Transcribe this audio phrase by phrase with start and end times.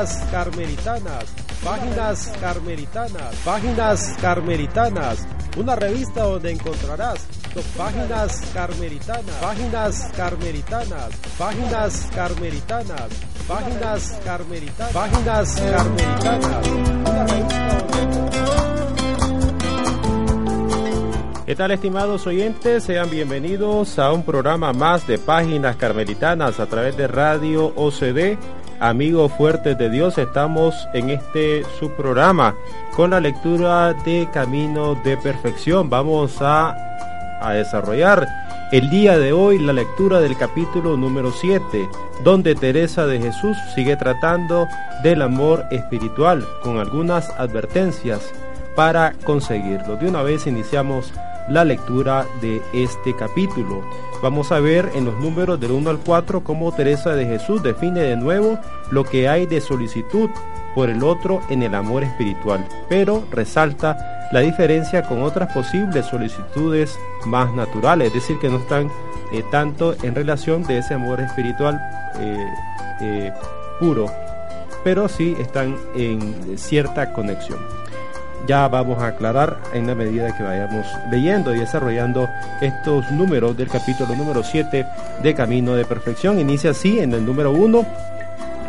[0.00, 1.24] Páginas carmelitanas,
[1.62, 5.26] páginas carmelitanas, páginas carmelitanas,
[5.58, 7.26] una revista donde encontrarás
[7.76, 13.10] páginas carmelitanas, páginas carmelitanas, páginas carmelitanas,
[13.46, 16.66] páginas carmelitanas, páginas carmelitanas,
[21.44, 22.84] ¿Qué tal estimados oyentes?
[22.84, 28.38] Sean bienvenidos a un programa más de Páginas Carmelitanas a través de Radio OCD.
[28.80, 32.54] Amigos fuertes de Dios, estamos en este subprograma
[32.96, 35.90] con la lectura de Camino de Perfección.
[35.90, 36.74] Vamos a,
[37.42, 38.26] a desarrollar
[38.72, 41.90] el día de hoy la lectura del capítulo número 7,
[42.24, 44.66] donde Teresa de Jesús sigue tratando
[45.02, 48.32] del amor espiritual con algunas advertencias
[48.76, 49.96] para conseguirlo.
[49.96, 51.12] De una vez iniciamos
[51.50, 53.82] la lectura de este capítulo.
[54.22, 58.00] Vamos a ver en los números del 1 al 4 cómo Teresa de Jesús define
[58.00, 58.58] de nuevo
[58.90, 60.30] lo que hay de solicitud
[60.74, 66.96] por el otro en el amor espiritual, pero resalta la diferencia con otras posibles solicitudes
[67.26, 68.88] más naturales, es decir, que no están
[69.32, 71.80] eh, tanto en relación de ese amor espiritual
[72.20, 72.46] eh,
[73.00, 73.32] eh,
[73.80, 74.06] puro,
[74.84, 77.79] pero sí están en cierta conexión
[78.46, 82.28] ya vamos a aclarar en la medida que vayamos leyendo y desarrollando
[82.60, 84.86] estos números del capítulo número 7
[85.22, 86.38] de Camino de Perfección.
[86.38, 87.86] Inicia así en el número 1.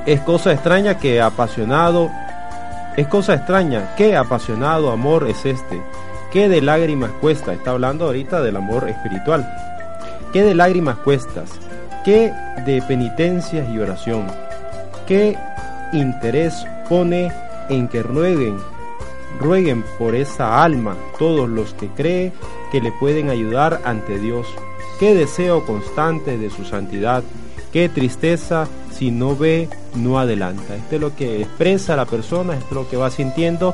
[0.05, 2.09] Es cosa extraña que apasionado,
[2.97, 5.81] es cosa extraña que apasionado amor es este,
[6.31, 9.47] que de lágrimas cuesta, está hablando ahorita del amor espiritual,
[10.33, 11.51] que de lágrimas cuestas,
[12.03, 12.33] que
[12.65, 14.25] de penitencias y oración,
[15.05, 15.37] que
[15.93, 17.31] interés pone
[17.69, 18.57] en que rueguen
[19.39, 22.33] rueguen por esa alma todos los que creen
[22.71, 24.47] que le pueden ayudar ante Dios.
[24.99, 27.23] Qué deseo constante de su santidad,
[27.71, 30.75] qué tristeza si no ve, no adelanta.
[30.75, 33.73] Esto es lo que expresa la persona, esto es lo que va sintiendo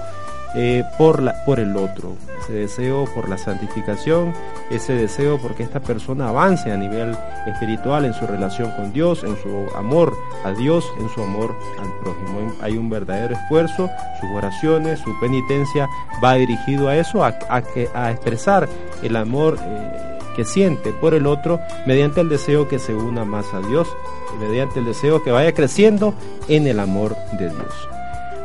[0.59, 4.33] eh, por, la, por el otro, ese deseo por la santificación,
[4.71, 9.37] ese deseo porque esta persona avance a nivel espiritual en su relación con Dios, en
[9.37, 12.51] su amor a Dios, en su amor al prójimo.
[12.63, 13.87] Hay un verdadero esfuerzo,
[14.19, 15.87] sus oraciones, su penitencia
[16.23, 18.67] va dirigido a eso, a, a, expresar
[19.03, 19.59] el amor.
[19.61, 20.03] Eh,
[20.35, 23.87] que siente por el otro mediante el deseo que se una más a Dios,
[24.39, 26.13] mediante el deseo que vaya creciendo
[26.47, 27.96] en el amor de Dios.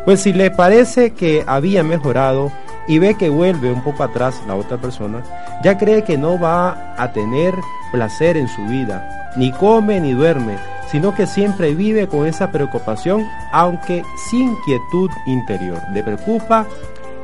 [0.05, 2.51] Pues si le parece que había mejorado
[2.89, 5.23] y ve que vuelve un poco atrás la otra persona,
[5.63, 7.55] ya cree que no va a tener
[7.93, 10.57] placer en su vida, ni come ni duerme,
[10.91, 15.79] sino que siempre vive con esa preocupación, aunque sin quietud interior.
[15.93, 16.67] Le preocupa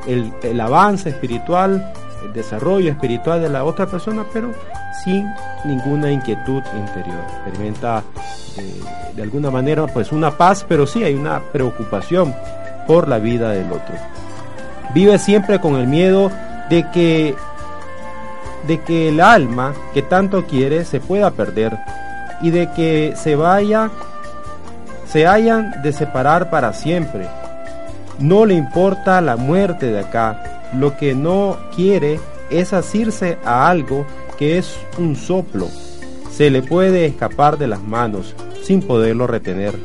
[0.07, 1.93] el, avance espiritual,
[2.25, 4.53] el desarrollo espiritual de la otra persona, pero
[5.03, 5.27] sin
[5.65, 7.23] ninguna inquietud interior.
[7.45, 8.03] Experimenta
[8.57, 8.81] eh,
[9.15, 12.33] de alguna manera pues una paz, pero sí hay una preocupación
[12.89, 13.93] por la vida del otro.
[14.95, 16.31] Vive siempre con el miedo
[16.71, 17.35] de que
[18.65, 21.77] de que el alma que tanto quiere se pueda perder
[22.41, 23.91] y de que se vaya
[25.05, 27.27] se hayan de separar para siempre.
[28.17, 34.03] No le importa la muerte de acá, lo que no quiere es asirse a algo
[34.39, 35.67] que es un soplo.
[36.31, 38.33] Se le puede escapar de las manos
[38.63, 39.75] sin poderlo retener.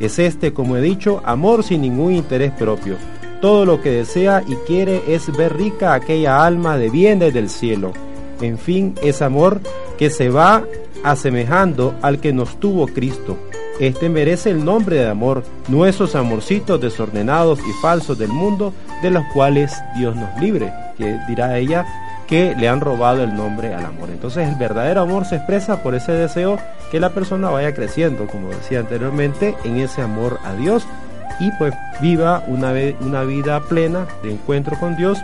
[0.00, 2.96] Es este, como he dicho, amor sin ningún interés propio.
[3.40, 7.92] Todo lo que desea y quiere es ver rica aquella alma de bienes del cielo.
[8.40, 9.60] En fin, es amor
[9.98, 10.64] que se va
[11.04, 13.36] asemejando al que nos tuvo Cristo.
[13.78, 19.10] Este merece el nombre de amor, no esos amorcitos desordenados y falsos del mundo de
[19.10, 21.86] los cuales Dios nos libre, que dirá ella
[22.30, 24.08] que le han robado el nombre al amor.
[24.08, 26.58] Entonces el verdadero amor se expresa por ese deseo
[26.92, 30.86] que la persona vaya creciendo, como decía anteriormente, en ese amor a Dios
[31.40, 35.18] y pues viva una, una vida plena de encuentro con Dios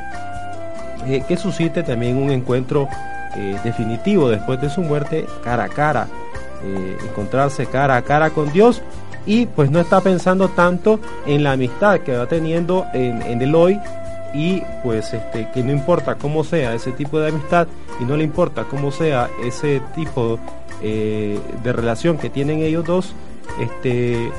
[1.06, 2.88] eh, que suscite también un encuentro
[3.36, 6.08] eh, definitivo después de su muerte cara a cara,
[6.64, 8.82] eh, encontrarse cara a cara con Dios
[9.26, 13.54] y pues no está pensando tanto en la amistad que va teniendo en, en el
[13.54, 13.78] hoy
[14.36, 17.66] y pues este que no importa cómo sea ese tipo de amistad
[17.98, 20.38] y no le importa cómo sea ese tipo
[20.82, 23.14] eh, de relación que tienen ellos dos,
[23.58, 24.30] este,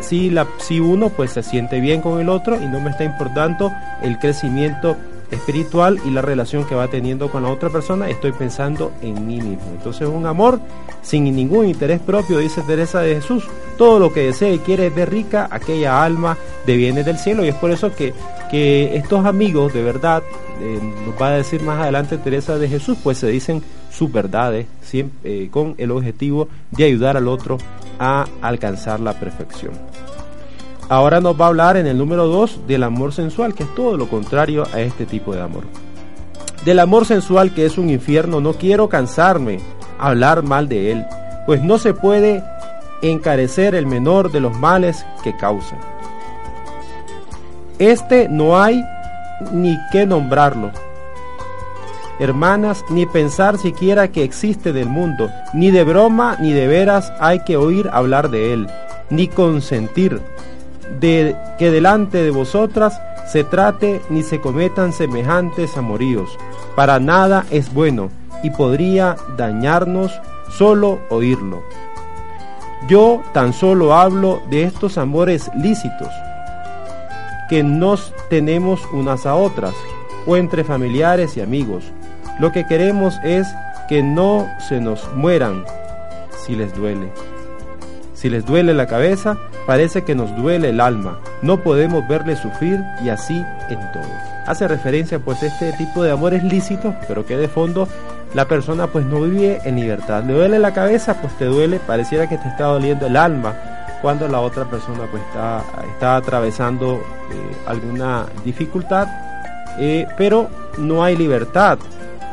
[0.00, 3.02] si, la, si uno pues se siente bien con el otro y no me está
[3.02, 3.72] importando
[4.02, 4.96] el crecimiento
[5.32, 9.40] espiritual y la relación que va teniendo con la otra persona, estoy pensando en mí
[9.40, 9.64] mismo.
[9.74, 10.60] Entonces un amor
[11.02, 13.44] sin ningún interés propio, dice Teresa de Jesús,
[13.76, 16.36] todo lo que desea y quiere es ver rica aquella alma
[16.66, 18.14] de bienes del cielo y es por eso que,
[18.54, 20.22] que estos amigos de verdad,
[20.60, 24.68] eh, nos va a decir más adelante Teresa de Jesús, pues se dicen sus verdades
[24.80, 27.58] siempre, eh, con el objetivo de ayudar al otro
[27.98, 29.72] a alcanzar la perfección.
[30.88, 33.96] ahora nos va a hablar en el número 2 del amor sensual, que es todo
[33.96, 35.64] lo contrario a este tipo de amor.
[36.64, 39.58] Del amor sensual que es un infierno, no quiero cansarme
[39.98, 41.04] hablar mal de él,
[41.44, 42.44] pues no se puede
[43.02, 45.76] encarecer el menor de los males que causa.
[47.78, 48.84] Este no hay
[49.52, 50.70] ni que nombrarlo.
[52.20, 57.40] Hermanas, ni pensar siquiera que existe del mundo, ni de broma ni de veras hay
[57.40, 58.68] que oír hablar de él,
[59.10, 60.20] ni consentir
[61.00, 66.38] de que delante de vosotras se trate ni se cometan semejantes amoríos.
[66.76, 68.10] Para nada es bueno
[68.44, 70.12] y podría dañarnos
[70.50, 71.64] solo oírlo.
[72.86, 76.10] Yo tan solo hablo de estos amores lícitos
[77.48, 79.74] que nos tenemos unas a otras
[80.26, 81.84] o entre familiares y amigos.
[82.38, 83.46] Lo que queremos es
[83.88, 85.64] que no se nos mueran
[86.44, 87.10] si les duele.
[88.14, 89.36] Si les duele la cabeza,
[89.66, 91.20] parece que nos duele el alma.
[91.42, 94.02] No podemos verle sufrir y así en todo.
[94.46, 97.88] Hace referencia pues a este tipo de amores lícitos, pero que de fondo
[98.34, 100.24] la persona pues no vive en libertad.
[100.24, 103.73] Le duele la cabeza, pues te duele, pareciera que te está doliendo el alma
[104.04, 109.08] cuando la otra persona pues está, atravesando eh, alguna dificultad,
[109.78, 111.78] eh, pero no hay libertad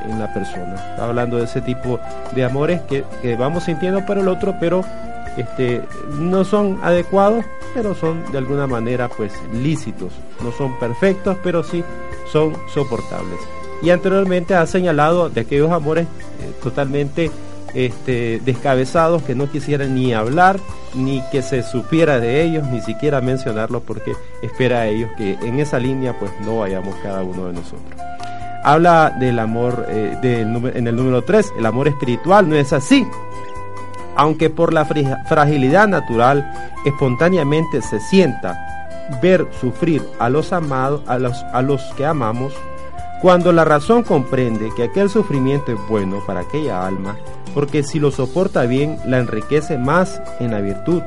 [0.04, 0.76] en la persona.
[0.76, 1.98] Está hablando de ese tipo
[2.36, 4.84] de amores que, que vamos sintiendo por el otro, pero
[5.38, 5.82] este,
[6.20, 10.12] no son adecuados, pero son de alguna manera pues lícitos.
[10.44, 11.86] No son perfectos, pero sí
[12.30, 13.40] son soportables.
[13.82, 17.32] Y anteriormente ha señalado de aquellos amores eh, totalmente
[17.74, 20.60] este, descabezados que no quisieran ni hablar,
[20.94, 25.60] ni que se supiera de ellos, ni siquiera mencionarlos, porque espera a ellos que en
[25.60, 28.02] esa línea pues no vayamos cada uno de nosotros.
[28.64, 33.06] Habla del amor eh, en el número 3, el amor espiritual, no es así
[34.16, 38.56] aunque por la fragilidad natural espontáneamente se sienta
[39.22, 42.54] ver sufrir a los amados, a los, a los que amamos,
[43.22, 47.16] cuando la razón comprende que aquel sufrimiento es bueno para aquella alma,
[47.54, 51.04] porque si lo soporta bien, la enriquece más en la virtud.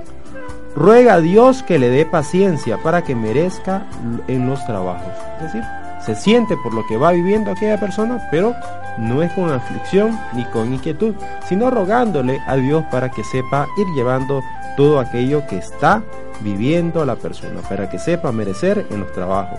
[0.77, 3.87] Ruega a Dios que le dé paciencia para que merezca
[4.29, 5.13] en los trabajos.
[5.39, 5.63] Es decir,
[6.05, 8.55] se siente por lo que va viviendo aquella persona, pero
[8.99, 11.15] no es con aflicción ni con inquietud,
[11.49, 14.43] sino rogándole a Dios para que sepa ir llevando
[14.77, 16.03] todo aquello que está
[16.41, 19.59] viviendo la persona, para que sepa merecer en los trabajos.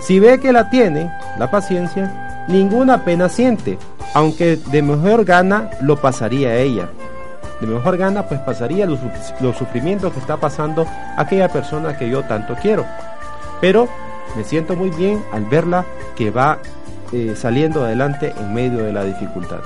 [0.00, 3.78] Si ve que la tiene, la paciencia, ninguna pena siente,
[4.14, 6.88] aunque de mejor gana lo pasaría ella.
[7.60, 9.00] De mejor gana pues pasaría los,
[9.40, 12.84] los sufrimientos que está pasando aquella persona que yo tanto quiero.
[13.60, 13.88] Pero
[14.36, 15.84] me siento muy bien al verla
[16.14, 16.58] que va
[17.12, 19.60] eh, saliendo adelante en medio de la dificultad.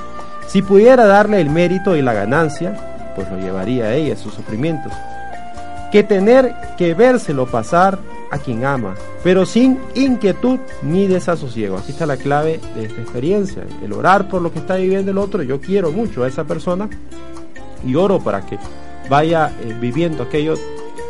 [0.47, 2.75] Si pudiera darle el mérito y la ganancia,
[3.15, 4.93] pues lo llevaría a ella sus sufrimientos.
[5.91, 7.99] Que tener que vérselo pasar
[8.31, 8.95] a quien ama,
[9.25, 11.79] pero sin inquietud ni desasosiego.
[11.79, 15.19] Aquí está la clave de esta experiencia, el orar por lo que está viviendo el
[15.19, 15.43] otro.
[15.43, 16.89] Yo quiero mucho a esa persona
[17.85, 18.59] y oro para que
[19.09, 20.55] vaya eh, viviendo aquello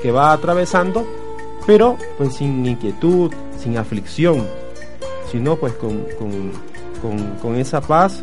[0.03, 1.07] que va atravesando,
[1.67, 4.47] pero pues sin inquietud, sin aflicción,
[5.31, 6.07] sino pues con,
[7.43, 8.23] con, esa paz,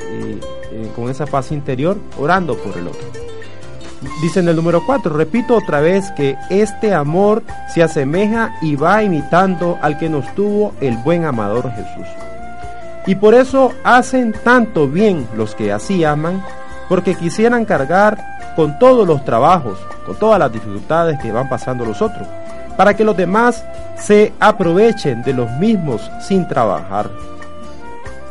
[0.00, 0.40] eh,
[0.72, 3.19] eh, con esa paz interior, orando por el otro.
[4.22, 7.42] Dice en el número 4, repito otra vez que este amor
[7.72, 12.06] se asemeja y va imitando al que nos tuvo el buen amador Jesús.
[13.06, 16.42] Y por eso hacen tanto bien los que así aman,
[16.88, 18.18] porque quisieran cargar
[18.56, 22.26] con todos los trabajos, con todas las dificultades que van pasando los otros
[22.80, 23.62] para que los demás
[23.98, 27.10] se aprovechen de los mismos sin trabajar.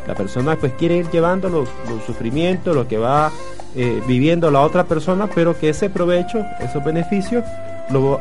[0.10, 1.70] La persona pues quiere ir llevando los,
[2.04, 3.32] sufrimientos, lo que va
[3.75, 7.44] eh, viviendo la otra persona, pero que ese provecho, esos beneficios,
[7.92, 8.20] lo,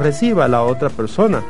[0.00, 1.44] reciba la otra persona.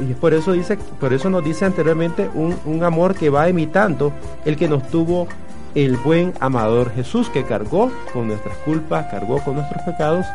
[0.00, 4.12] Y por eso dice, por eso nos dice anteriormente un, un amor que va imitando
[4.44, 5.28] el que nos tuvo
[5.76, 10.26] el buen amador Jesús, que cargó con nuestras culpas, cargó con nuestros pecados,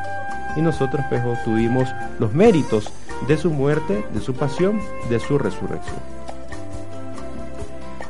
[0.55, 2.93] y nosotros pues tuvimos los méritos
[3.27, 6.18] de su muerte, de su pasión, de su resurrección.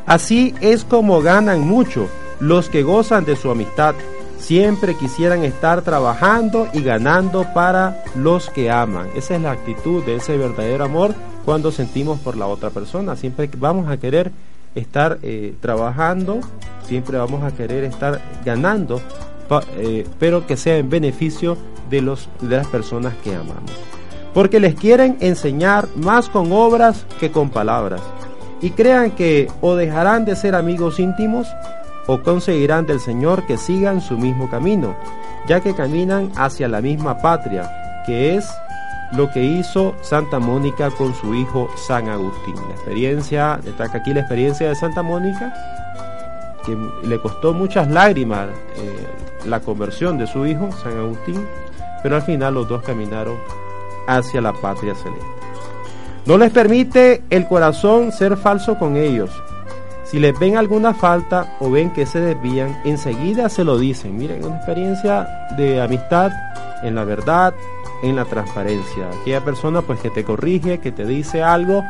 [0.09, 3.93] Así es como ganan mucho los que gozan de su amistad.
[4.39, 9.07] Siempre quisieran estar trabajando y ganando para los que aman.
[9.15, 11.13] Esa es la actitud de ese verdadero amor
[11.45, 13.15] cuando sentimos por la otra persona.
[13.15, 14.31] Siempre vamos a querer
[14.73, 16.39] estar eh, trabajando,
[16.87, 18.99] siempre vamos a querer estar ganando,
[19.77, 21.55] eh, pero que sea en beneficio
[21.91, 23.71] de, los, de las personas que amamos
[24.33, 28.01] porque les quieren enseñar más con obras que con palabras.
[28.61, 31.47] Y crean que o dejarán de ser amigos íntimos
[32.07, 34.95] o conseguirán del Señor que sigan su mismo camino,
[35.47, 37.69] ya que caminan hacia la misma patria,
[38.05, 38.49] que es
[39.11, 42.55] lo que hizo Santa Mónica con su hijo San Agustín.
[42.67, 45.53] La experiencia, destaca aquí la experiencia de Santa Mónica,
[46.65, 49.07] que le costó muchas lágrimas eh,
[49.45, 51.47] la conversión de su hijo, San Agustín,
[52.03, 53.37] pero al final los dos caminaron
[54.07, 55.38] hacia la patria celeste.
[56.25, 59.31] No les permite el corazón ser falso con ellos.
[60.03, 64.17] Si les ven alguna falta o ven que se desvían, enseguida se lo dicen.
[64.17, 66.31] Miren, una experiencia de amistad
[66.83, 67.53] en la verdad,
[68.01, 69.07] en la transparencia.
[69.21, 71.83] Aquella persona pues que te corrige, que te dice algo,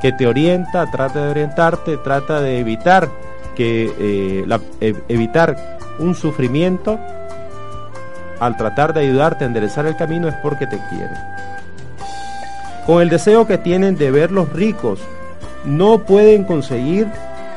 [0.00, 3.08] que te orienta, trata de orientarte, trata de evitar
[3.54, 6.98] que eh, e, evitar un sufrimiento
[8.38, 11.14] al tratar de ayudarte a enderezar el camino es porque te quiere.
[12.86, 15.00] Con el deseo que tienen de ver los ricos,
[15.64, 17.08] no pueden conseguir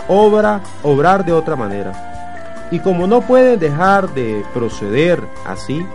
[0.07, 2.67] obra, obrar de otra manera.
[2.71, 5.85] Y como no pueden dejar de proceder así,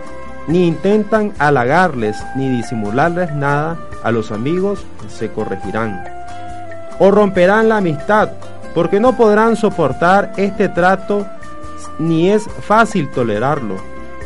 [0.47, 6.01] ni intentan halagarles ni disimularles nada a los amigos, se corregirán.
[6.99, 8.29] O romperán la amistad,
[8.73, 11.25] porque no podrán soportar este trato
[11.99, 13.75] ni es fácil tolerarlo.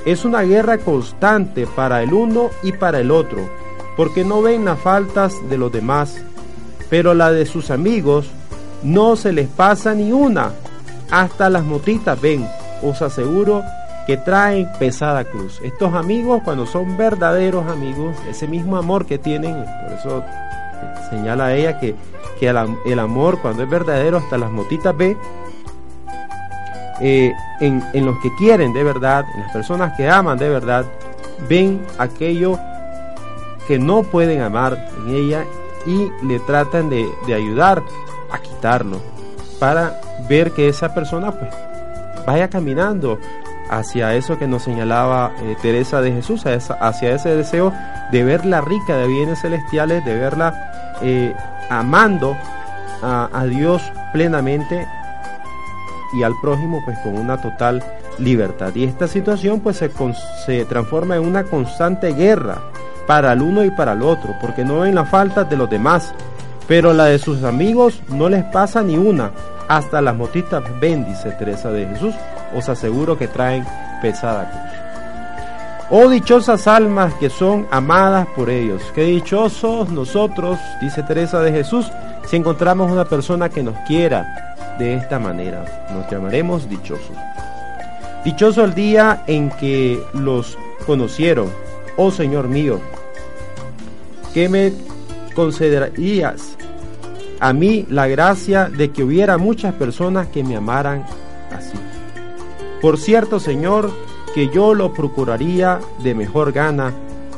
[0.06, 3.50] Es una guerra constante para el uno y para el otro,
[4.00, 6.24] porque no ven las faltas de los demás,
[6.90, 8.32] pero la de sus amigos
[8.82, 10.54] no se les pasa ni una.
[11.12, 12.48] Hasta las motitas ven,
[12.82, 13.62] os aseguro
[14.08, 15.60] que traen pesada cruz.
[15.66, 20.24] Estos amigos, cuando son verdaderos amigos, ese mismo amor que tienen, por eso
[21.10, 21.94] señala ella que,
[22.40, 25.18] que el, amor, cuando es verdadero, hasta las motitas ve,
[27.02, 30.86] eh, en, en los que quieren de verdad, en las personas que aman de verdad,
[31.50, 32.58] ven aquello
[33.70, 35.46] que no pueden amar en ella
[35.86, 37.84] y le tratan de, de ayudar
[38.32, 39.00] a quitarlo
[39.60, 41.52] para ver que esa persona pues
[42.26, 43.20] vaya caminando
[43.70, 47.72] hacia eso que nos señalaba eh, Teresa de Jesús, hacia ese deseo
[48.12, 51.36] de verla rica de bienes celestiales, de verla eh,
[51.70, 52.36] amando
[53.04, 54.88] a, Dios plenamente
[56.14, 57.84] y al prójimo pues con una total
[58.18, 58.74] libertad.
[58.74, 59.92] Y esta situación pues se,
[60.48, 62.58] se transforma en una constante guerra
[63.10, 66.14] para el uno y para el otro, porque no ven la falta de los demás,
[66.68, 69.32] pero la de sus amigos no les pasa ni una,
[69.68, 72.14] hasta las motitas ven, dice Teresa de Jesús,
[72.56, 73.66] os aseguro que traen
[74.00, 75.90] pesada cruz.
[75.90, 78.84] Oh dichosas almas que son amadas por ellos.
[78.94, 81.92] Qué dichosos nosotros, dice Teresa de Jesús,
[82.28, 85.66] si encontramos una persona que nos quiera de esta manera.
[85.96, 87.18] Nos llamaremos dichosos.
[88.24, 91.52] Dichoso el día en que los conocieron,
[91.98, 92.80] oh Señor mío,
[94.34, 94.74] que me
[95.36, 96.58] concederías
[97.40, 101.06] a mí la gracia de que hubiera muchas personas que me amaran
[101.56, 101.78] así.
[102.82, 103.92] Por cierto, Señor,
[104.34, 106.94] que yo lo procuraría de mejor gana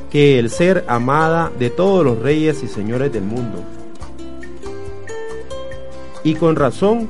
[0.09, 3.63] que el ser amada de todos los reyes y señores del mundo.
[6.23, 7.07] Y con razón,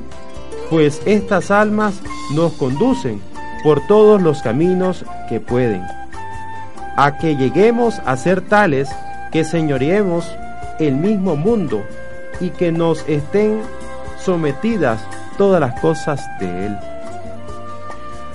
[0.70, 2.00] pues estas almas
[2.34, 3.20] nos conducen
[3.62, 5.82] por todos los caminos que pueden,
[6.96, 8.88] a que lleguemos a ser tales
[9.32, 10.30] que señoreemos
[10.78, 11.82] el mismo mundo
[12.40, 13.62] y que nos estén
[14.18, 15.00] sometidas
[15.38, 16.78] todas las cosas de Él.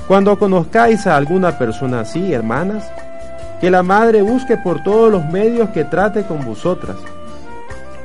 [0.08, 2.90] Cuando conozcáis a alguna persona así, hermanas,
[3.60, 6.98] que la Madre busque por todos los medios que trate con vosotras.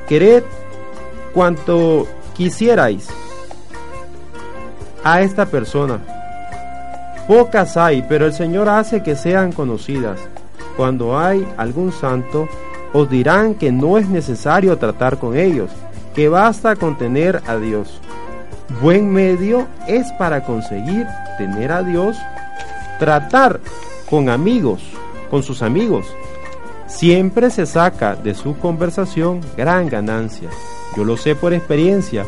[0.07, 0.43] Quered
[1.33, 3.07] cuanto quisierais
[5.03, 5.99] a esta persona.
[7.27, 10.19] Pocas hay, pero el Señor hace que sean conocidas.
[10.75, 12.49] Cuando hay algún santo,
[12.93, 15.71] os dirán que no es necesario tratar con ellos,
[16.13, 17.99] que basta con tener a Dios.
[18.81, 21.05] Buen medio es para conseguir
[21.37, 22.15] tener a Dios,
[22.99, 23.59] tratar
[24.09, 24.81] con amigos,
[25.29, 26.05] con sus amigos.
[26.85, 30.49] Siempre se saca de su conversación gran ganancia.
[30.95, 32.25] Yo lo sé por experiencia,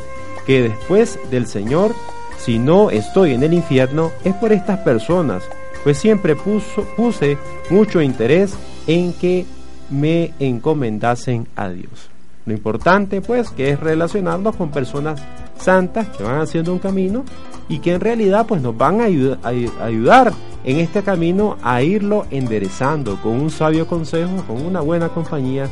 [0.48, 1.94] que después del Señor,
[2.38, 5.44] si no estoy en el infierno, es por estas personas,
[5.84, 7.38] pues siempre puso, puse
[7.70, 8.56] mucho interés
[8.88, 9.46] en que
[9.90, 12.10] me encomendasen a Dios.
[12.46, 15.22] Lo importante pues que es relacionarnos con personas
[15.58, 17.24] santas que van haciendo un camino
[17.68, 20.32] y que en realidad pues nos van a, ayudar
[20.64, 25.68] en este camino a irlo enderezando con un sabio consejo, con una buena compañía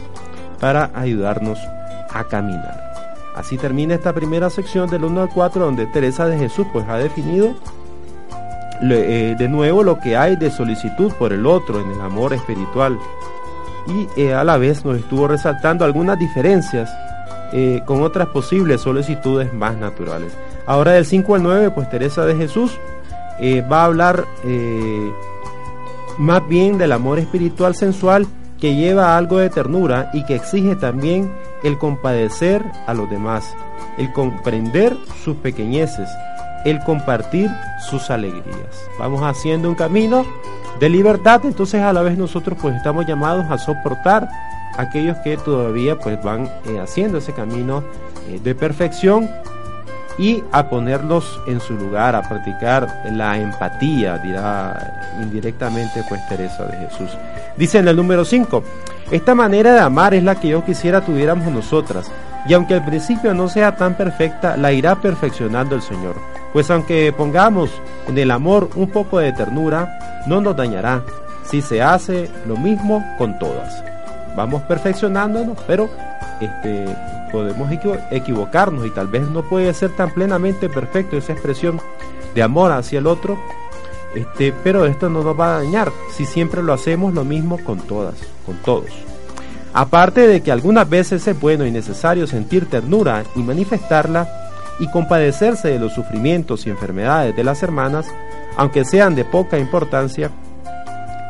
[0.59, 1.59] para ayudarnos
[2.11, 2.81] a caminar.
[3.35, 6.97] Así termina esta primera sección del 1 al 4 donde Teresa de Jesús pues ha
[6.97, 7.55] definido
[8.81, 12.97] eh, de nuevo lo que hay de solicitud por el otro en el amor espiritual
[13.87, 16.89] y eh, a la vez nos estuvo resaltando algunas diferencias
[17.51, 20.33] eh, con otras posibles solicitudes más naturales.
[20.65, 22.77] Ahora del 5 al 9, pues Teresa de Jesús
[23.39, 24.25] eh, va a hablar
[26.17, 28.27] más bien del amor espiritual sensual
[28.59, 33.55] que lleva algo de ternura y que exige también el compadecer a los demás,
[33.97, 36.09] el comprender sus pequeñeces,
[36.63, 37.49] el compartir
[37.89, 38.89] sus alegrías.
[38.97, 40.25] Vamos haciendo un camino
[40.79, 44.29] de libertad, entonces a la vez nosotros pues estamos llamados a soportar
[44.77, 47.83] aquellos que todavía pues van eh, haciendo ese camino
[48.27, 49.29] eh, de perfección
[50.17, 56.87] y a ponerlos en su lugar, a practicar la empatía, dirá indirectamente pues Teresa de
[56.87, 57.09] Jesús.
[57.57, 58.63] Dice en el número 5,
[59.11, 62.11] esta manera de amar es la que yo quisiera tuviéramos nosotras,
[62.45, 66.15] y aunque al principio no sea tan perfecta, la irá perfeccionando el Señor.
[66.51, 67.69] Pues aunque pongamos
[68.07, 71.03] en el amor un poco de ternura, no nos dañará
[71.45, 73.83] si se hace lo mismo con todas.
[74.35, 75.89] Vamos perfeccionándonos, pero
[76.39, 76.85] este,
[77.31, 77.71] podemos
[78.11, 81.79] equivocarnos y tal vez no puede ser tan plenamente perfecto esa expresión
[82.35, 83.37] de amor hacia el otro,
[84.15, 87.79] este, pero esto no nos va a dañar si siempre lo hacemos lo mismo con
[87.79, 89.12] todas, con todos.
[89.73, 94.29] Aparte de que algunas veces es bueno y necesario sentir ternura y manifestarla
[94.79, 98.05] y compadecerse de los sufrimientos y enfermedades de las hermanas,
[98.55, 100.29] aunque sean de poca importancia,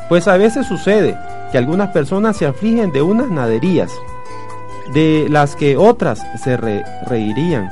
[0.09, 1.17] pues a veces sucede
[1.51, 3.91] que algunas personas se afligen de unas naderías
[4.93, 7.69] de las que otras se reirían.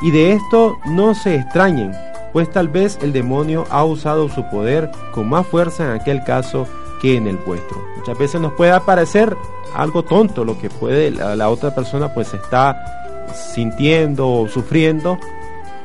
[0.00, 1.92] Y de esto no se extrañen,
[2.32, 6.66] pues tal vez el demonio ha usado su poder con más fuerza en aquel caso
[7.00, 7.78] que en el vuestro.
[7.96, 9.36] Muchas veces nos puede parecer
[9.74, 15.18] algo tonto lo que puede la, otra persona pues está sintiendo o sufriendo,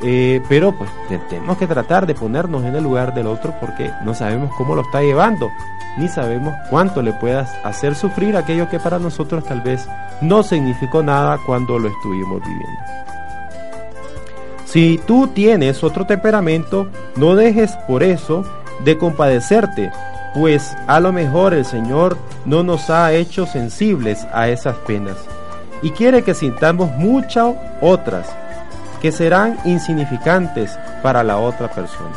[0.01, 0.89] eh, pero pues
[1.29, 4.82] tenemos que tratar de ponernos en el lugar del otro porque no sabemos cómo lo
[4.82, 5.50] está llevando,
[5.98, 9.88] ni sabemos cuánto le puedas hacer sufrir aquello que para nosotros tal vez
[10.22, 13.03] no significó nada cuando lo estuvimos viviendo.
[14.65, 18.43] Si tú tienes otro temperamento, no dejes por eso
[18.84, 19.91] de compadecerte,
[20.33, 25.17] pues a lo mejor el Señor no nos ha hecho sensibles a esas penas
[25.81, 28.27] y quiere que sintamos muchas otras
[29.01, 32.15] que serán insignificantes para la otra persona.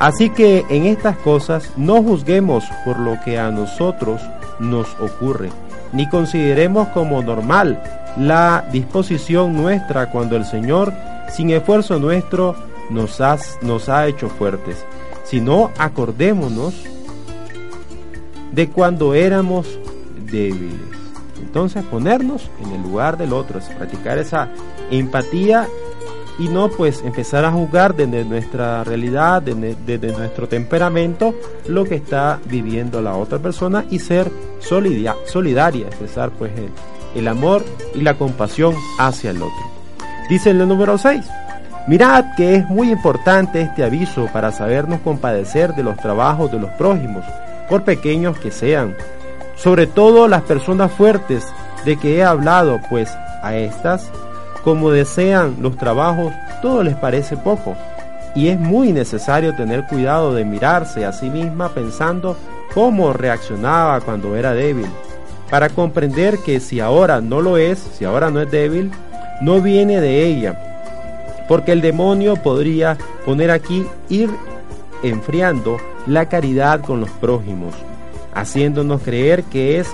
[0.00, 4.20] Así que en estas cosas no juzguemos por lo que a nosotros
[4.58, 5.50] nos ocurre,
[5.92, 7.80] ni consideremos como normal
[8.16, 10.92] la disposición nuestra cuando el Señor,
[11.30, 12.56] sin esfuerzo nuestro,
[12.90, 13.20] nos,
[13.62, 14.84] nos ha hecho fuertes,
[15.30, 16.74] sino acordémonos
[18.50, 19.78] de cuando éramos
[20.30, 20.74] débiles.
[21.40, 24.48] Entonces ponernos en el lugar del otro, es practicar esa
[24.90, 25.68] empatía
[26.38, 31.34] y no pues empezar a juzgar desde nuestra realidad, desde, nuestro temperamento,
[31.68, 36.70] lo que está viviendo la otra persona y ser solidaria, solidaria expresar pues el,
[37.14, 37.64] el amor
[37.94, 39.70] y la compasión hacia el otro.
[40.28, 41.24] Dice el número 6.
[41.86, 46.70] Mirad que es muy importante este aviso para sabernos compadecer de los trabajos de los
[46.72, 47.24] prójimos,
[47.68, 48.94] por pequeños que sean,
[49.56, 51.46] sobre todo las personas fuertes
[51.84, 54.10] de que he hablado, pues a estas
[54.62, 57.74] como desean los trabajos, todo les parece poco.
[58.34, 62.36] Y es muy necesario tener cuidado de mirarse a sí misma pensando
[62.74, 64.86] cómo reaccionaba cuando era débil,
[65.48, 68.92] para comprender que si ahora no lo es, si ahora no es débil,
[69.40, 70.69] no viene de ella,
[71.50, 74.30] porque el demonio podría poner aquí ir
[75.02, 77.74] enfriando la caridad con los prójimos,
[78.32, 79.88] haciéndonos creer que es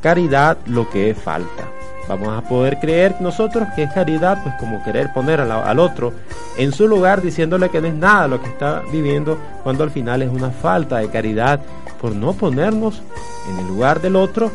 [0.00, 1.64] caridad lo que es falta.
[2.08, 6.12] Vamos a poder creer nosotros que es caridad, pues como querer poner al, otro
[6.56, 10.22] en su lugar diciéndole que no es nada lo que está viviendo, cuando al final
[10.22, 11.58] es una falta de caridad
[12.00, 13.02] por no ponernos
[13.50, 14.52] en el lugar del otro.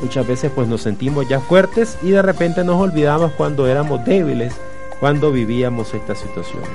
[0.00, 4.54] Muchas veces pues nos sentimos ya fuertes y de repente nos olvidamos cuando éramos débiles,
[5.00, 6.70] cuando vivíamos estas situaciones.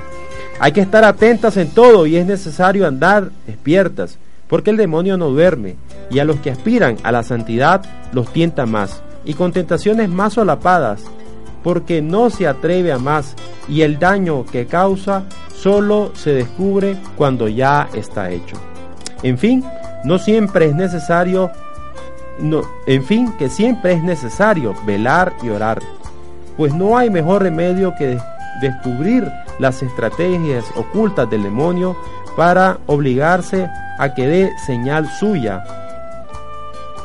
[0.58, 5.30] Hay que estar atentas en todo y es necesario andar despiertas, porque el demonio no
[5.30, 5.76] duerme
[6.10, 7.82] y a los que aspiran a la santidad
[8.12, 11.02] los tienta más y con tentaciones más solapadas,
[11.62, 13.34] porque no se atreve a más
[13.68, 18.56] y el daño que causa solo se descubre cuando ya está hecho.
[19.22, 19.64] En fin,
[20.04, 21.50] no siempre es necesario,
[22.38, 25.80] no, en fin, que siempre es necesario velar y orar,
[26.56, 28.18] pues no hay mejor remedio que
[28.60, 31.96] descubrir las estrategias ocultas del demonio
[32.36, 35.64] para obligarse a que dé señal suya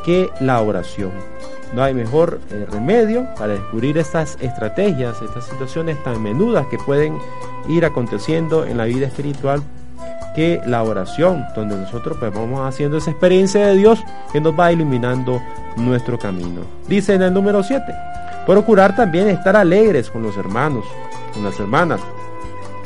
[0.05, 1.11] que la oración.
[1.73, 7.19] No hay mejor eh, remedio para descubrir estas estrategias, estas situaciones tan menudas que pueden
[7.67, 9.61] ir aconteciendo en la vida espiritual
[10.35, 14.71] que la oración, donde nosotros pues vamos haciendo esa experiencia de Dios que nos va
[14.71, 15.41] iluminando
[15.75, 16.61] nuestro camino.
[16.87, 17.83] Dice en el número 7,
[18.49, 20.83] procurar también estar alegres con los hermanos,
[21.35, 22.01] con las hermanas,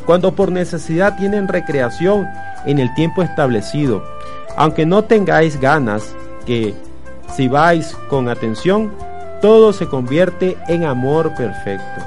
[0.06, 2.28] cuando por necesidad tienen recreación
[2.66, 4.04] en el tiempo establecido,
[4.58, 6.14] aunque no tengáis ganas
[6.46, 6.74] que
[7.34, 8.92] si vais con atención,
[9.42, 12.02] todo se convierte en amor perfecto.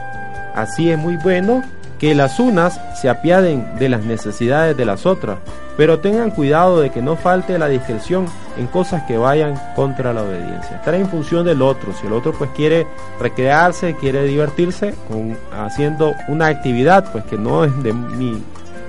[0.54, 1.62] Así es muy bueno
[1.98, 5.38] que las unas se apiaden de las necesidades de las otras,
[5.76, 8.26] pero tengan cuidado de que no falte la discreción
[8.58, 10.76] en cosas que vayan contra la obediencia.
[10.76, 12.86] Estar en función del otro, si el otro pues quiere
[13.20, 18.42] recrearse, quiere divertirse con, haciendo una actividad pues que no es de mi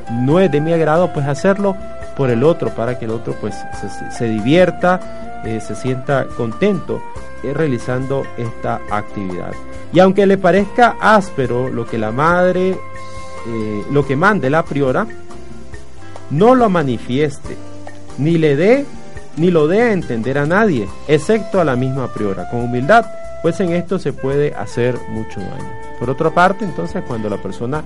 [0.10, 1.76] no es de mi agrado pues hacerlo
[2.16, 3.56] por el otro para que el otro pues
[4.18, 7.02] se, divierta, eh, se sienta contento
[7.44, 9.54] realizando esta actividad.
[9.94, 12.78] Y aunque le parezca áspero lo que la madre
[13.50, 15.08] eh, lo que mande la priora,
[16.32, 17.56] no lo manifieste,
[18.18, 18.86] ni le dé,
[19.38, 23.06] ni lo dé a entender a nadie, excepto a la misma priora, con humildad,
[23.42, 25.72] pues en esto se puede hacer mucho daño.
[25.98, 27.84] Por otra parte, entonces, cuando la persona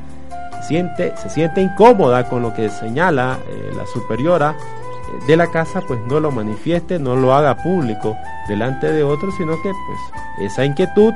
[0.67, 4.81] siente, se siente incómoda con lo que señala eh, la superiora eh,
[5.28, 8.15] de la casa, pues no lo manifieste, no lo haga público
[8.47, 11.13] delante de otros, sino que pues esa inquietud,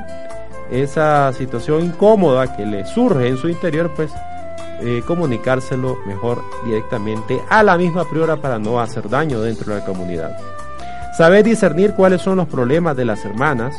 [0.70, 4.12] esa situación incómoda que le surge en su interior, pues
[4.80, 9.86] eh, comunicárselo mejor directamente a la misma priora para no hacer daño dentro de la
[9.86, 10.36] comunidad.
[11.16, 13.74] Saber discernir cuáles son los problemas de las hermanas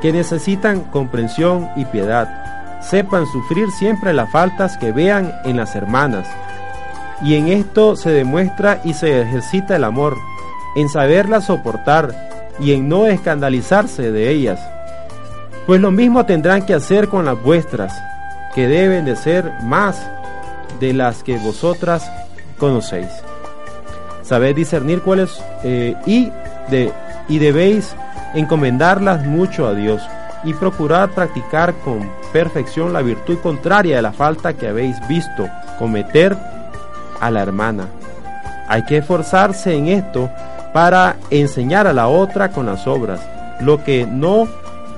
[0.00, 2.80] que necesitan comprensión y piedad.
[2.80, 6.28] Sepan sufrir siempre las faltas que vean en las hermanas.
[7.22, 10.16] Y en esto se demuestra y se ejercita el amor,
[10.76, 12.14] en saberlas soportar
[12.58, 14.60] y en no escandalizarse de ellas.
[15.66, 17.94] Pues lo mismo tendrán que hacer con las vuestras,
[18.54, 20.06] que deben de ser más
[20.80, 22.10] de las que vosotras
[22.58, 23.10] conocéis.
[24.22, 26.30] Sabed discernir cuáles eh, y,
[26.68, 26.92] de,
[27.28, 27.94] y debéis
[28.34, 30.02] encomendarlas mucho a Dios
[30.44, 35.48] y procurar practicar con perfección la virtud contraria de la falta que habéis visto
[35.78, 36.36] cometer
[37.24, 37.88] a la hermana.
[38.68, 40.30] Hay que esforzarse en esto
[40.72, 43.20] para enseñar a la otra con las obras,
[43.60, 44.48] lo que no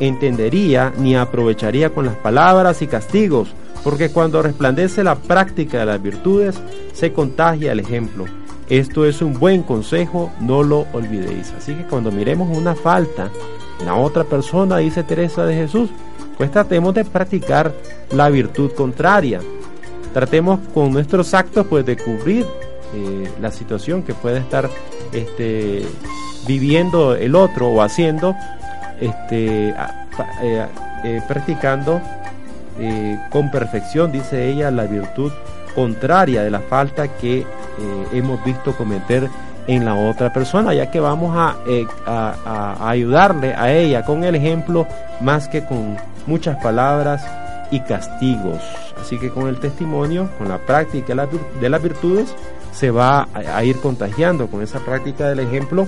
[0.01, 6.03] entendería ni aprovecharía con las palabras y castigos, porque cuando resplandece la práctica de las
[6.03, 6.61] virtudes,
[6.93, 8.25] se contagia el ejemplo.
[8.69, 11.53] Esto es un buen consejo, no lo olvidéis.
[11.57, 13.31] Así que cuando miremos una falta
[13.79, 15.91] en la otra persona, dice Teresa de Jesús,
[16.37, 17.73] pues tratemos de practicar
[18.11, 19.41] la virtud contraria.
[20.17, 22.47] Tratemos con nuestros actos pues de cubrir
[22.95, 24.67] eh, la situación que puede estar
[25.13, 25.83] este,
[26.47, 28.35] viviendo el otro o haciendo
[28.99, 30.67] este, eh,
[31.05, 32.01] eh, practicando
[33.29, 35.33] con perfección, dice ella, la virtud
[35.75, 37.45] contraria de la falta que
[38.15, 39.29] hemos visto cometer
[39.67, 41.57] en la otra persona, ya que vamos a,
[42.89, 44.87] ayudarle a ella con el ejemplo
[45.21, 47.23] más que con muchas palabras
[47.71, 48.86] y castigos.
[49.01, 51.15] Así que con el testimonio, con la práctica
[51.61, 52.35] de las virtudes,
[52.73, 55.87] se va a, ir contagiando con esa práctica del ejemplo.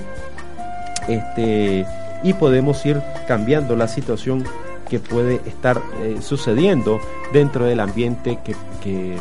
[1.07, 1.87] Este,
[2.23, 4.45] y podemos ir cambiando la situación
[4.89, 7.01] que puede estar eh, sucediendo
[7.33, 9.17] dentro del ambiente que,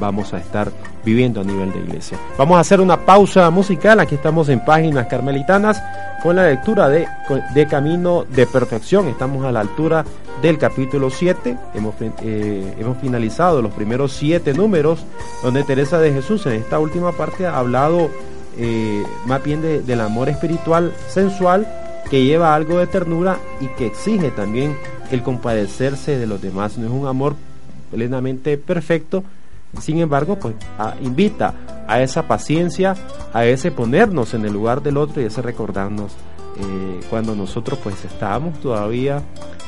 [0.00, 0.72] vamos a estar
[1.04, 2.18] viviendo a nivel de iglesia.
[2.36, 5.80] Vamos a hacer una pausa musical, aquí estamos en Páginas Carmelitanas
[6.24, 7.06] con la lectura de,
[7.54, 10.04] de Camino de Perfección, estamos a la altura
[10.42, 15.04] del capítulo 7, hemos, eh, hemos finalizado los primeros siete números
[15.42, 18.10] donde Teresa de Jesús en esta última parte ha hablado
[18.58, 21.66] eh, más bien del amor espiritual sensual
[22.10, 24.76] que lleva algo de ternura y que exige también
[25.10, 26.78] el compadecerse de los demás.
[26.78, 27.36] No es un amor
[27.90, 29.24] plenamente perfecto,
[29.80, 30.54] sin embargo, pues
[31.02, 31.54] invita
[31.86, 32.94] a esa paciencia,
[33.32, 36.12] a ese ponernos en el lugar del otro y ese recordarnos
[36.58, 39.22] eh, cuando nosotros pues estábamos todavía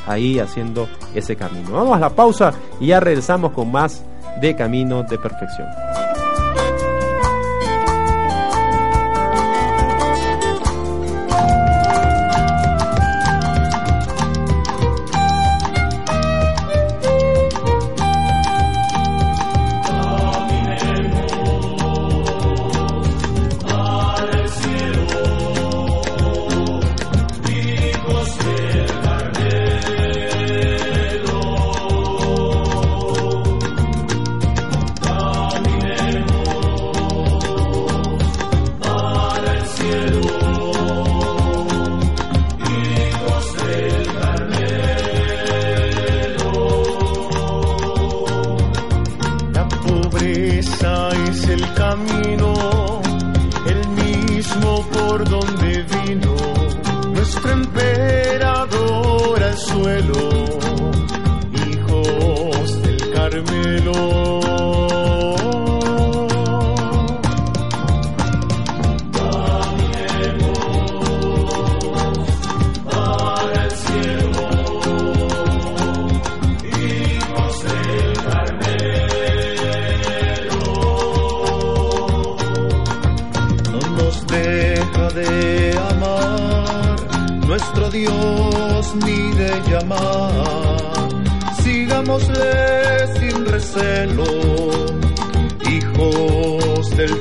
[0.07, 1.73] ahí haciendo ese camino.
[1.73, 4.03] Vamos a la pausa y ya regresamos con más
[4.41, 5.69] de Camino de Perfección.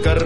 [0.07, 0.23] Hijos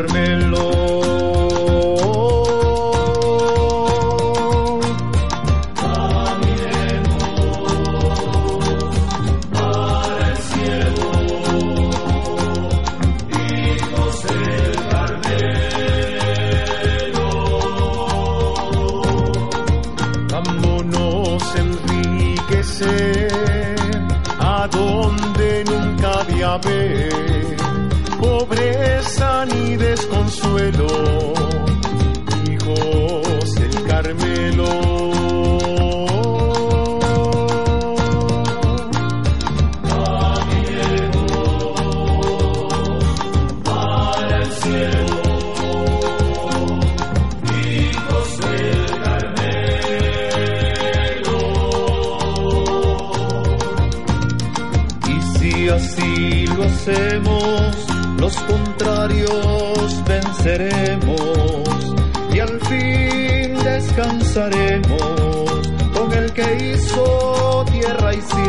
[67.72, 68.41] tierra y cielo,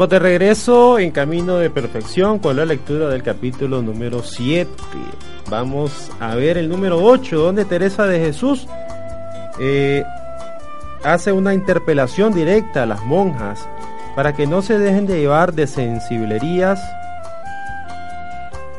[0.00, 4.66] Estamos de regreso en Camino de Perfección con la lectura del capítulo número 7.
[5.50, 8.66] Vamos a ver el número 8, donde Teresa de Jesús
[9.58, 10.02] eh,
[11.04, 13.68] hace una interpelación directa a las monjas
[14.16, 16.80] para que no se dejen de llevar de sensiblerías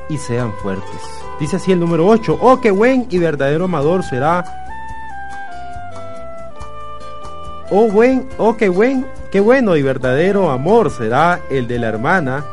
[0.09, 1.01] y sean fuertes.
[1.39, 4.60] Dice así el número 8, oh, qué buen y verdadero amador será.
[7.73, 12.43] Oh, buen, oh, qué buen Qué bueno y verdadero amor será el de la hermana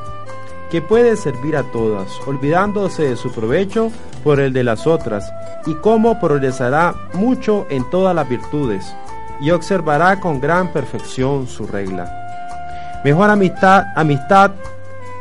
[0.70, 3.90] que puede servir a todas, olvidándose de su provecho
[4.22, 5.28] por el de las otras,
[5.66, 8.94] y cómo progresará mucho en todas las virtudes,
[9.40, 13.00] y observará con gran perfección su regla.
[13.02, 14.52] Mejor amistad, amistad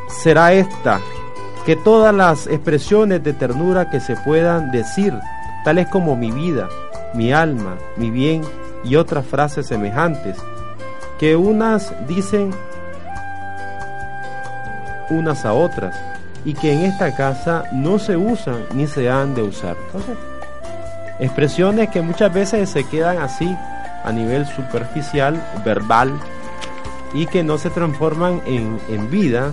[0.08, 1.00] será esta,
[1.66, 5.12] que todas las expresiones de ternura que se puedan decir,
[5.64, 6.68] tales como mi vida,
[7.14, 8.42] mi alma, mi bien
[8.84, 10.36] y otras frases semejantes,
[11.18, 12.52] que unas dicen
[15.10, 15.96] unas a otras
[16.44, 19.76] y que en esta casa no se usan ni se han de usar.
[21.18, 23.56] expresiones que muchas veces se quedan así
[24.04, 26.12] a nivel superficial, verbal,
[27.12, 29.52] y que no se transforman en, vida,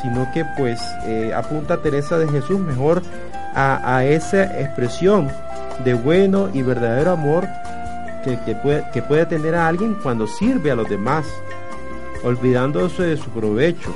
[0.00, 3.02] sino que pues eh, apunta Teresa de Jesús mejor
[3.54, 5.30] a, a esa expresión
[5.84, 7.48] de bueno y verdadero amor
[8.24, 11.26] que, puede, que tener a alguien cuando sirve a los demás,
[12.24, 13.94] olvidándose de su provecho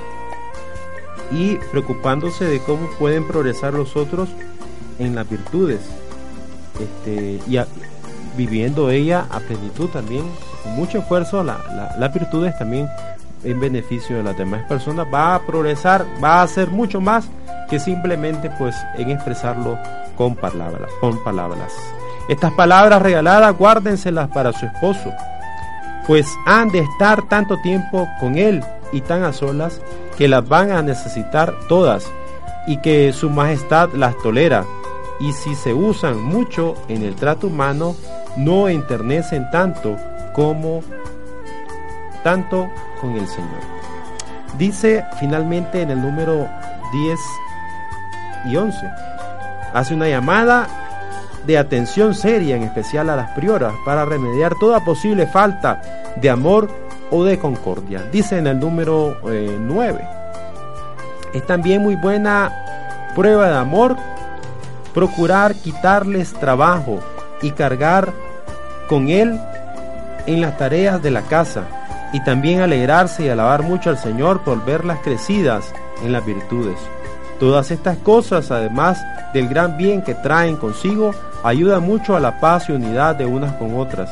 [1.32, 4.28] y preocupándose de cómo pueden progresar los otros
[4.98, 5.80] en las virtudes
[6.80, 7.58] este, y
[8.36, 10.24] viviendo ella a plenitud también,
[10.62, 12.88] con mucho esfuerzo, las virtudes también
[13.44, 17.28] en beneficio de las demás personas, va a progresar, va a hacer mucho más
[17.68, 19.78] que simplemente pues en expresarlo
[20.16, 21.72] con palabras, con palabras.
[22.28, 25.12] Estas palabras regaladas guárdenselas para su esposo,
[26.06, 28.62] pues han de estar tanto tiempo con él
[28.92, 29.80] y tan a solas
[30.16, 32.10] que las van a necesitar todas
[32.66, 34.64] y que su majestad las tolera
[35.20, 37.96] y si se usan mucho en el trato humano
[38.36, 39.96] no enternecen tanto
[40.32, 40.82] como
[42.22, 42.68] tanto
[43.00, 43.60] con el Señor.
[44.56, 46.48] Dice finalmente en el número
[46.92, 47.20] 10
[48.46, 48.78] y 11,
[49.72, 50.87] hace una llamada
[51.48, 55.80] de atención seria, en especial a las prioras, para remediar toda posible falta
[56.16, 56.68] de amor
[57.10, 58.02] o de concordia.
[58.12, 59.98] Dice en el número 9.
[59.98, 60.08] Eh,
[61.32, 62.52] es también muy buena
[63.14, 63.96] prueba de amor
[64.92, 67.00] procurar quitarles trabajo
[67.40, 68.12] y cargar
[68.86, 69.40] con él
[70.26, 71.64] en las tareas de la casa
[72.12, 75.72] y también alegrarse y alabar mucho al Señor por verlas crecidas
[76.04, 76.78] en las virtudes.
[77.38, 81.12] Todas estas cosas, además del gran bien que traen consigo,
[81.44, 84.10] ayudan mucho a la paz y unidad de unas con otras,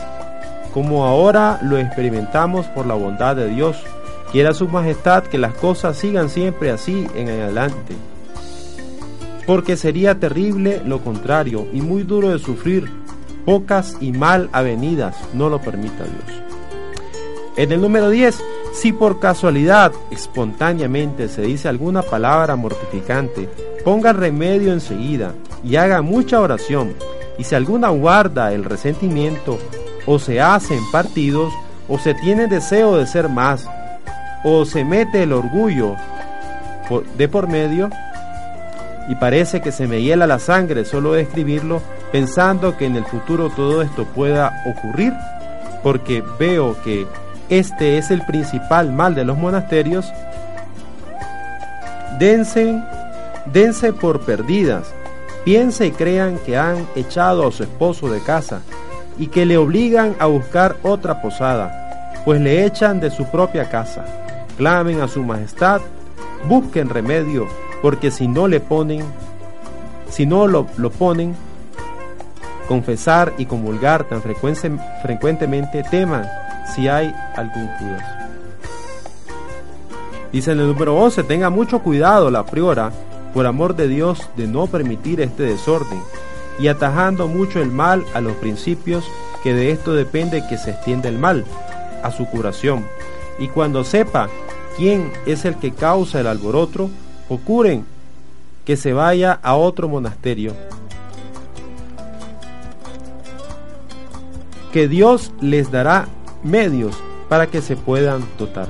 [0.72, 3.82] como ahora lo experimentamos por la bondad de Dios.
[4.30, 7.94] Quiera su majestad que las cosas sigan siempre así en adelante.
[9.46, 12.90] Porque sería terrible lo contrario y muy duro de sufrir,
[13.44, 16.42] pocas y mal avenidas, no lo permita Dios.
[17.56, 18.42] En el número 10,
[18.76, 23.48] si por casualidad, espontáneamente se dice alguna palabra mortificante,
[23.82, 25.32] ponga remedio enseguida
[25.64, 26.92] y haga mucha oración.
[27.38, 29.58] Y si alguna guarda el resentimiento,
[30.04, 31.54] o se hacen partidos,
[31.88, 33.66] o se tiene deseo de ser más,
[34.44, 35.96] o se mete el orgullo
[37.16, 37.88] de por medio,
[39.08, 41.80] y parece que se me hiela la sangre solo de escribirlo,
[42.12, 45.14] pensando que en el futuro todo esto pueda ocurrir,
[45.82, 47.06] porque veo que
[47.48, 50.12] este es el principal mal de los monasterios,
[52.18, 52.82] dense,
[53.52, 54.92] dense por perdidas,
[55.44, 58.62] piense y crean que han echado a su esposo de casa
[59.18, 64.04] y que le obligan a buscar otra posada, pues le echan de su propia casa.
[64.56, 65.80] Clamen a su majestad,
[66.48, 67.46] busquen remedio,
[67.80, 69.04] porque si no le ponen,
[70.10, 71.36] si no lo, lo ponen,
[72.66, 76.26] confesar y comulgar tan frecuentemente teman
[76.74, 78.04] si hay algún Judas.
[80.32, 82.92] Dice en el número 11, tenga mucho cuidado la priora,
[83.32, 86.00] por amor de Dios, de no permitir este desorden,
[86.58, 89.04] y atajando mucho el mal a los principios,
[89.42, 91.44] que de esto depende que se extienda el mal,
[92.02, 92.86] a su curación.
[93.38, 94.28] Y cuando sepa
[94.76, 96.90] quién es el que causa el alboroto,
[97.28, 97.84] procuren
[98.64, 100.54] que se vaya a otro monasterio.
[104.72, 106.08] Que Dios les dará
[106.46, 106.96] medios
[107.28, 108.68] para que se puedan dotar.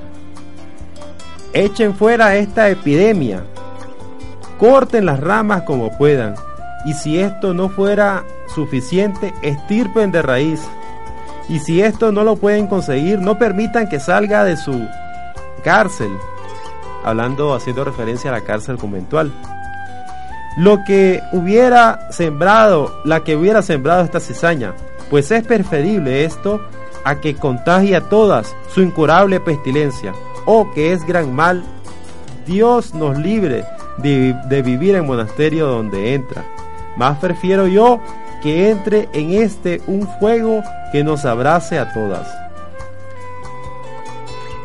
[1.53, 3.45] Echen fuera esta epidemia,
[4.59, 6.35] corten las ramas como puedan,
[6.85, 10.63] y si esto no fuera suficiente, estirpen de raíz.
[11.49, 14.87] Y si esto no lo pueden conseguir, no permitan que salga de su
[15.63, 16.11] cárcel,
[17.05, 19.33] hablando, haciendo referencia a la cárcel conventual.
[20.57, 24.75] Lo que hubiera sembrado, la que hubiera sembrado esta cizaña,
[25.11, 26.61] pues es preferible esto
[27.07, 30.13] a que contagie a todas su incurable pestilencia,
[30.45, 31.63] o que es gran mal,
[32.45, 33.65] Dios nos libre
[33.99, 36.45] de, de vivir en monasterio donde entra.
[36.97, 38.01] Más prefiero yo
[38.43, 42.29] que entre en este un fuego que nos abrace a todas.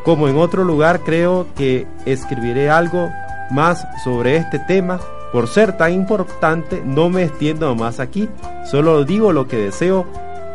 [0.04, 3.12] Como en otro lugar creo que escribiré algo
[3.52, 5.00] más sobre este tema,
[5.32, 8.28] por ser tan importante no me extiendo más aquí,
[8.66, 10.08] solo digo lo que deseo,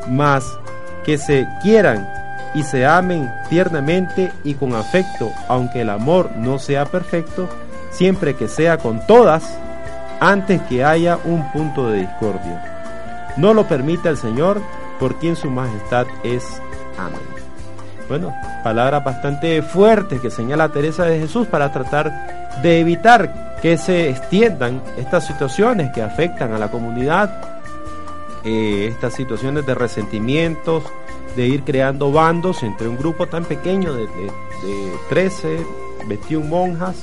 [0.08, 0.58] más
[1.06, 2.06] que se quieran
[2.52, 7.48] y se amen tiernamente y con afecto, aunque el amor no sea perfecto,
[7.90, 9.56] siempre que sea con todas,
[10.20, 13.32] antes que haya un punto de discordia.
[13.36, 14.60] No lo permita el Señor,
[14.98, 16.60] por quien su majestad es.
[16.98, 17.20] Amén.
[18.08, 24.10] Bueno, palabras bastante fuertes que señala Teresa de Jesús para tratar de evitar que se
[24.10, 27.55] extiendan estas situaciones que afectan a la comunidad
[28.46, 30.84] eh, estas situaciones de resentimientos,
[31.34, 34.06] de ir creando bandos entre un grupo tan pequeño de,
[35.08, 35.58] 13,
[36.06, 36.96] 21 monjas,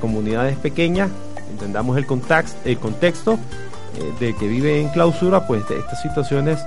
[0.00, 1.10] comunidades pequeñas,
[1.50, 2.06] entendamos el,
[2.64, 3.38] el contexto
[3.98, 6.58] eh, de que vive en clausura, pues estas situaciones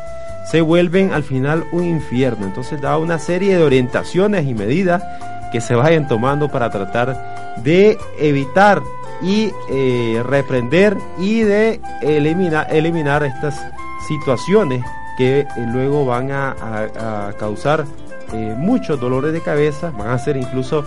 [0.45, 2.45] se vuelven al final un infierno.
[2.45, 5.03] Entonces da una serie de orientaciones y medidas
[5.51, 8.81] que se vayan tomando para tratar de evitar
[9.23, 13.65] y eh, reprender y de eliminar, eliminar estas
[14.07, 14.83] situaciones
[15.17, 17.85] que eh, luego van a, causar
[18.33, 20.83] eh, muchos dolores de cabeza, van a hacer incluso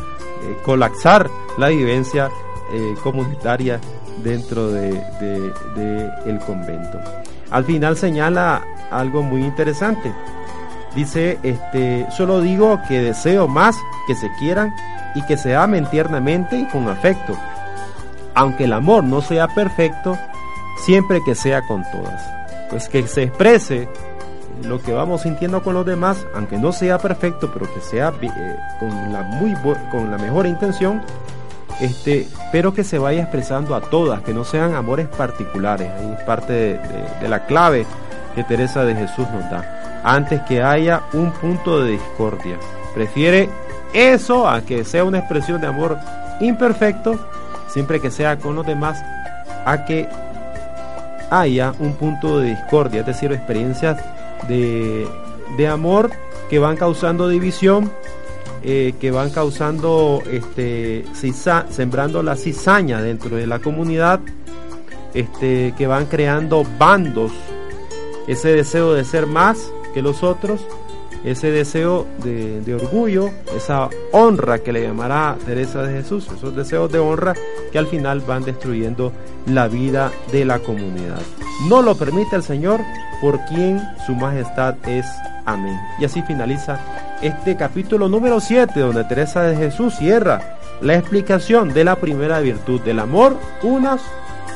[0.64, 1.28] colapsar
[1.59, 2.30] la vivencia
[3.03, 3.80] comunitaria
[4.22, 4.93] dentro de,
[5.74, 7.01] de, el convento.
[7.51, 10.12] Al final señala algo muy interesante.
[10.95, 13.76] Dice, este, solo digo que deseo más
[14.07, 14.72] que se quieran
[15.14, 17.37] y que se amen tiernamente y con afecto,
[18.37, 20.16] aunque el amor no sea perfecto,
[20.76, 22.22] siempre que sea con todas.
[22.70, 23.89] Pues que se exprese
[24.62, 28.57] lo que vamos sintiendo con los demás, aunque no sea perfecto, pero que sea eh,
[28.78, 29.55] con, la muy
[29.91, 31.03] con la mejor intención,
[31.80, 35.91] este, pero que se vaya expresando a todas, que no sean amores particulares.
[35.99, 36.80] Ahí es parte de,
[37.20, 37.87] de la clave
[38.34, 40.03] que Teresa de Jesús nos da.
[40.05, 42.59] Antes que haya un punto de discordia.
[42.95, 43.49] Prefiere
[43.95, 45.97] eso a que sea una expresión de amor
[46.41, 47.18] imperfecto
[47.77, 49.05] siempre que sea con los demás,
[49.66, 50.09] a que
[51.29, 54.03] haya un punto de discordia, es decir, experiencias
[54.49, 55.07] de,
[55.68, 56.11] amor
[56.49, 57.93] que van causando división,
[58.62, 61.05] eh, que van causando, este,
[61.68, 64.20] sembrando la cizaña dentro de la comunidad,
[65.12, 67.33] este, que van creando bandos,
[68.27, 70.62] ese deseo de ser más que los otros,
[71.27, 77.01] ese deseo de, orgullo, esa honra que le llamará Teresa de Jesús, esos deseos de
[77.01, 77.35] honra
[77.73, 79.12] que al final van destruyendo
[79.47, 81.21] la vida de la comunidad.
[81.69, 82.81] No lo permite el Señor
[83.21, 85.07] por quien su majestad es.
[85.45, 85.79] Amén.
[85.99, 86.79] Y así finaliza
[87.23, 92.81] este capítulo número 7 donde Teresa de Jesús cierra la explicación de la primera virtud
[92.83, 94.03] del amor unas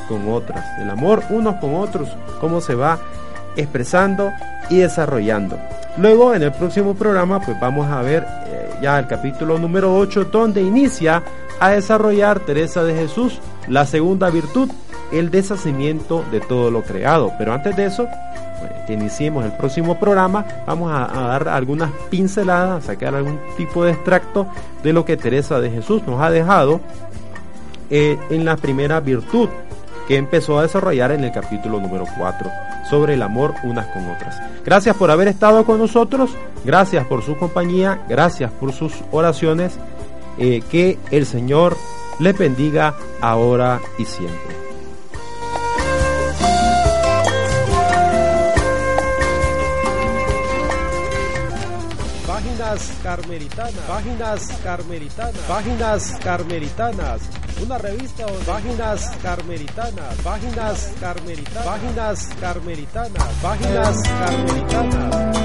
[0.08, 2.08] con otras, del amor unos con otros,
[2.40, 2.98] cómo se va
[3.56, 4.30] expresando
[4.68, 5.58] y desarrollando.
[5.96, 10.26] Luego en el próximo programa pues vamos a ver eh, ya el capítulo número 8
[10.26, 11.22] donde inicia
[11.60, 13.38] a desarrollar Teresa de Jesús
[13.68, 14.70] la segunda virtud,
[15.12, 17.32] el deshacimiento de todo lo creado.
[17.38, 18.08] Pero antes de eso,
[18.86, 23.92] que iniciemos el próximo programa, vamos a, dar algunas pinceladas, a sacar algún tipo de
[23.92, 24.48] extracto
[24.82, 26.80] de lo que Teresa de Jesús nos ha dejado
[27.90, 29.48] eh, en la primera virtud
[30.08, 32.50] que empezó a desarrollar en el capítulo número 4
[32.88, 34.40] sobre el amor unas con otras.
[34.64, 36.30] Gracias por haber estado con nosotros,
[36.64, 39.78] gracias por su compañía, gracias por sus oraciones,
[40.40, 41.76] eh, que el Señor
[42.18, 44.56] le bendiga ahora y siempre.
[52.26, 57.20] Páginas Carmelitanas, Páginas Carmelitanas, Páginas Carmelitanas,
[57.62, 65.39] una revista de Páginas Carmelitanas, Páginas Carmelitanas, Páginas Carmelitanas, Páginas Carmelitanas.